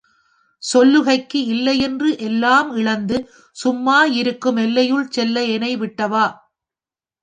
சொல்லுகைக்கு 0.63 1.39
இல்லைஎன்று 1.47 2.09
எல்லாம் 2.19 2.71
இழந்துசும் 2.75 3.81
மாஇருக்கும் 3.85 4.59
எல்லையுள் 4.59 5.09
செல்ல 5.09 5.45
எனைவிட்ட 5.55 6.07
வா! 6.07 6.25